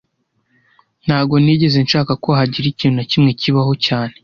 Ntago 1.05 1.35
nigeze 1.43 1.77
nshaka 1.85 2.11
ko 2.23 2.29
hagira 2.39 2.67
ikintu 2.69 2.95
na 2.97 3.05
kimwe 3.11 3.31
kibaho 3.41 3.73
cyane 3.85 4.13